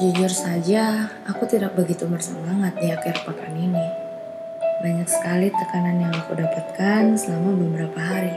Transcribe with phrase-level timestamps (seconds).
[0.00, 3.84] Jujur saja, aku tidak begitu bersemangat di akhir pekan ini.
[4.80, 8.32] Banyak sekali tekanan yang aku dapatkan selama beberapa hari.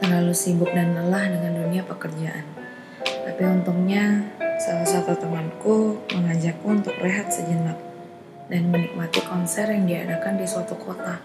[0.00, 2.40] Terlalu sibuk dan lelah dengan dunia pekerjaan.
[3.04, 7.76] Tapi untungnya, salah satu temanku mengajakku untuk rehat sejenak
[8.48, 11.20] dan menikmati konser yang diadakan di suatu kota.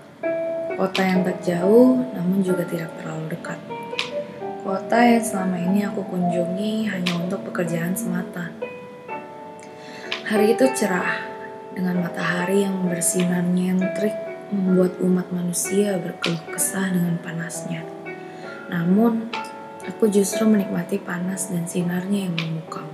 [0.76, 3.64] Kota yang tak jauh, namun juga tidak terlalu dekat.
[4.60, 8.73] Kota yang selama ini aku kunjungi hanya untuk pekerjaan semata.
[10.24, 11.20] Hari itu cerah,
[11.76, 14.16] dengan matahari yang bersinar nyentrik
[14.56, 17.84] membuat umat manusia berkeluh kesah dengan panasnya.
[18.72, 19.28] Namun,
[19.84, 22.88] aku justru menikmati panas dan sinarnya yang memukau.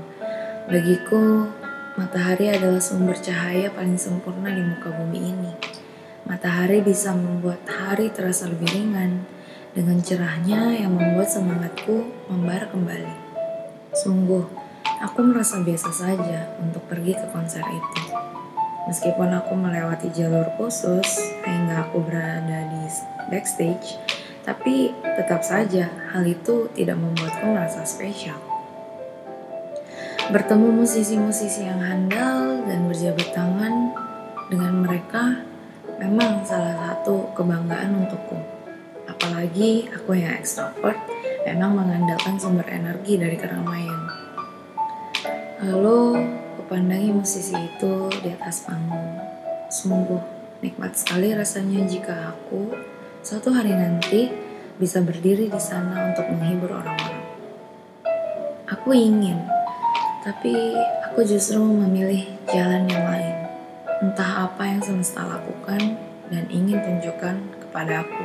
[0.74, 1.54] Bagiku,
[2.02, 5.54] matahari adalah sumber cahaya paling sempurna di muka bumi ini.
[6.26, 9.30] Matahari bisa membuat hari terasa lebih ringan,
[9.78, 13.14] dengan cerahnya yang membuat semangatku membara kembali.
[13.94, 14.69] Sungguh,
[15.00, 18.02] Aku merasa biasa saja untuk pergi ke konser itu.
[18.92, 21.08] Meskipun aku melewati jalur khusus
[21.40, 22.84] sehingga aku berada di
[23.32, 23.96] backstage,
[24.44, 28.36] tapi tetap saja hal itu tidak membuatku merasa spesial.
[30.36, 33.96] Bertemu musisi-musisi yang handal dan berjabat tangan
[34.52, 35.48] dengan mereka
[35.96, 38.36] memang salah satu kebanggaan untukku.
[39.08, 41.00] Apalagi aku yang ekstrovert
[41.48, 43.99] memang mengandalkan sumber energi dari keramaian.
[45.60, 46.16] Lalu
[46.56, 49.20] kupandangi musisi itu di atas panggung.
[49.68, 50.24] Sungguh
[50.64, 52.72] nikmat sekali rasanya jika aku
[53.20, 54.32] suatu hari nanti
[54.80, 57.28] bisa berdiri di sana untuk menghibur orang-orang.
[58.72, 59.36] Aku ingin,
[60.24, 60.80] tapi
[61.12, 63.36] aku justru memilih jalan yang lain.
[64.00, 66.00] Entah apa yang semesta lakukan
[66.32, 67.36] dan ingin tunjukkan
[67.68, 68.24] kepada aku.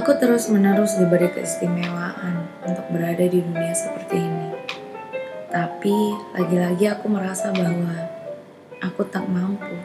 [0.00, 4.43] Aku terus-menerus diberi keistimewaan untuk berada di dunia seperti ini.
[5.54, 7.94] Tapi lagi-lagi aku merasa bahwa
[8.82, 9.78] aku tak mampu.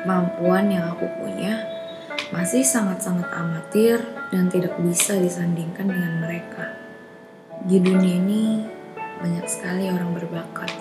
[0.00, 1.68] Kemampuan yang aku punya
[2.32, 4.00] masih sangat-sangat amatir
[4.32, 6.64] dan tidak bisa disandingkan dengan mereka.
[7.68, 8.64] Di dunia ini
[9.20, 10.72] banyak sekali orang berbakat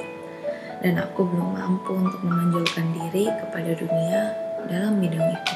[0.79, 4.31] dan aku belum mampu untuk menonjolkan diri kepada dunia
[4.72, 5.56] dalam bidang itu.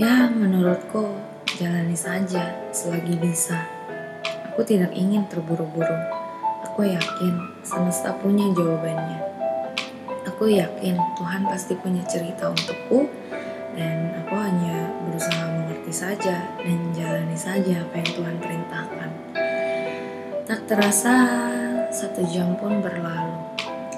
[0.00, 1.04] Ya, menurutku
[1.60, 3.60] jalani saja selagi bisa.
[4.48, 6.17] Aku tidak ingin terburu-buru.
[6.66, 9.20] Aku yakin semesta punya jawabannya.
[10.26, 13.06] Aku yakin Tuhan pasti punya cerita untukku
[13.78, 19.10] dan aku hanya berusaha mengerti saja dan jalani saja apa yang Tuhan perintahkan.
[20.50, 21.14] Tak terasa
[21.94, 23.38] satu jam pun berlalu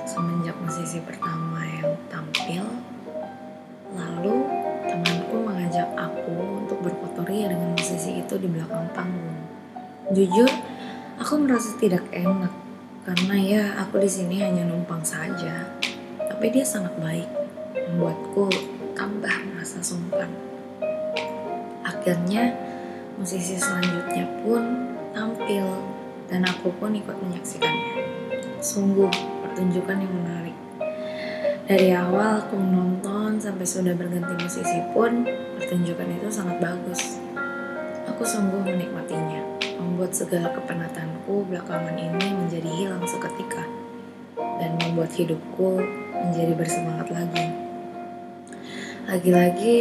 [0.04, 2.65] semenjak musisi pertama yang tampil.
[3.97, 4.37] Lalu
[4.84, 6.34] temanku mengajak aku
[6.66, 9.38] untuk berfoto ria dengan musisi itu di belakang panggung.
[10.10, 10.50] Jujur,
[11.30, 12.50] Aku merasa tidak enak
[13.06, 15.62] karena ya aku di sini hanya numpang saja.
[16.26, 17.30] Tapi dia sangat baik,
[17.70, 18.50] membuatku
[18.98, 20.26] tambah merasa sungkan.
[21.86, 22.50] Akhirnya
[23.14, 25.70] musisi selanjutnya pun tampil
[26.26, 28.10] dan aku pun ikut menyaksikannya.
[28.58, 29.14] Sungguh
[29.47, 30.58] pertunjukan yang menarik.
[31.70, 35.22] Dari awal aku menonton sampai sudah berganti musisi pun
[35.62, 37.22] pertunjukan itu sangat bagus.
[38.10, 43.64] Aku sungguh menikmatinya membuat segala kepenatanku belakangan ini menjadi hilang seketika
[44.36, 45.80] dan membuat hidupku
[46.12, 47.46] menjadi bersemangat lagi.
[49.08, 49.78] Lagi-lagi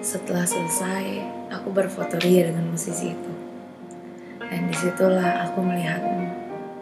[0.00, 1.04] setelah selesai,
[1.50, 3.32] aku berfoto ria dengan musisi itu.
[4.40, 6.22] Dan di situlah aku melihatmu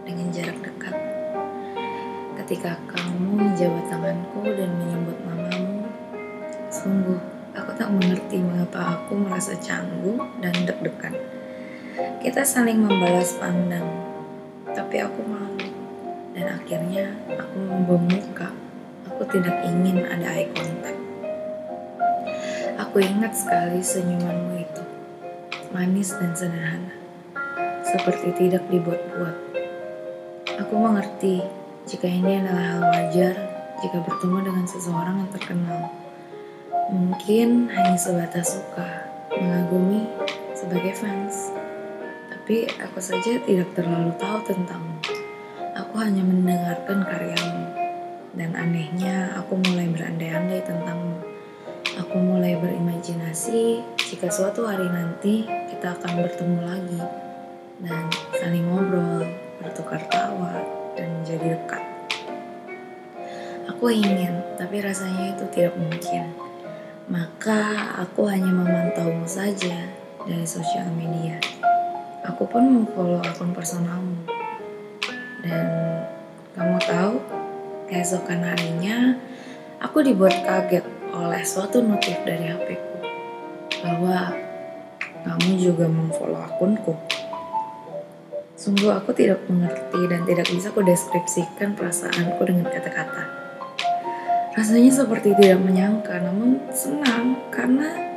[0.04, 0.94] dengan jarak dekat.
[2.44, 5.84] Ketika kamu menjabat tanganku dan menyebut namamu,
[6.70, 7.18] sungguh
[7.56, 11.37] aku tak mengerti mengapa aku merasa canggung dan deg-degan.
[11.98, 13.82] Kita saling membalas pandang,
[14.70, 15.66] tapi aku malu.
[16.30, 18.54] Dan akhirnya aku membuka.
[19.10, 21.02] Aku tidak ingin ada eye contact.
[22.78, 24.82] Aku ingat sekali senyumanmu itu.
[25.74, 26.94] Manis dan sederhana.
[27.82, 29.36] Seperti tidak dibuat-buat.
[30.62, 31.42] Aku mengerti
[31.82, 33.34] jika ini adalah hal wajar
[33.82, 35.90] jika bertemu dengan seseorang yang terkenal.
[36.94, 38.86] Mungkin hanya sebatas suka,
[39.34, 40.06] mengagumi
[40.54, 41.57] sebagai fans
[42.48, 44.96] tapi aku saja tidak terlalu tahu tentangmu.
[45.84, 47.76] Aku hanya mendengarkan karyamu,
[48.40, 51.28] dan anehnya aku mulai berandai-andai tentangmu.
[52.00, 57.02] Aku mulai berimajinasi jika suatu hari nanti kita akan bertemu lagi
[57.84, 58.08] dan
[58.40, 59.28] saling ngobrol,
[59.60, 60.64] bertukar tawa,
[60.96, 61.84] dan jadi dekat.
[63.76, 66.32] Aku ingin, tapi rasanya itu tidak mungkin.
[67.12, 69.84] Maka aku hanya memantaumu saja
[70.24, 71.57] dari sosial media
[72.28, 74.20] aku pun memfollow akun personalmu
[75.40, 75.66] dan
[76.58, 77.22] Kamu tahu,
[77.86, 79.14] keesokan harinya
[79.78, 80.82] aku dibuat kaget
[81.14, 82.98] oleh suatu notif dari HP-ku
[83.78, 84.34] bahwa
[85.22, 86.98] kamu juga memfollow akunku.
[88.58, 93.22] Sungguh aku tidak mengerti dan tidak bisa ku deskripsikan perasaanku dengan kata-kata.
[94.58, 98.07] Rasanya seperti tidak menyangka, namun senang karena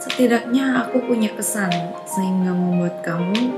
[0.00, 1.68] setidaknya aku punya kesan
[2.08, 3.52] sehingga membuat kamu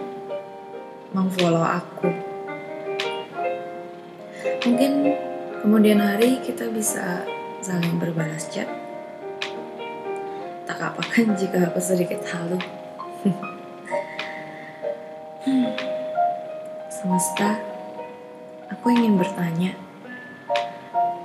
[1.15, 2.11] memfollow aku.
[4.67, 4.93] Mungkin
[5.63, 7.23] kemudian hari kita bisa
[7.63, 8.67] saling berbalas chat.
[10.67, 12.59] Tak apakan jika aku sedikit halu.
[16.91, 17.59] Semesta,
[18.71, 19.75] aku ingin bertanya,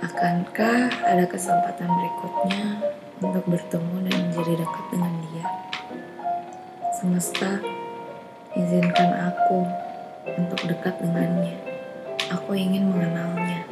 [0.01, 2.65] akankah ada kesempatan berikutnya
[3.21, 5.45] untuk bertemu dan menjadi dekat dengan dia?
[6.93, 7.57] Semesta,
[8.53, 9.65] izinkan aku
[10.37, 11.57] untuk dekat dengannya.
[12.29, 13.65] Aku ingin mengenalnya.